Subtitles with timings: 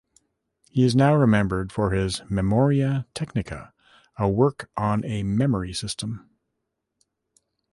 [0.71, 3.71] He is now remembered for his "Memoria Technica",
[4.17, 6.27] a work on a memory system.